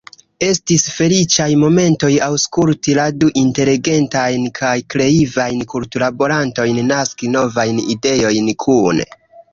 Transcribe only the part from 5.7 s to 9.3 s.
”kulturlaborantojn” naski novajn ideojn kune.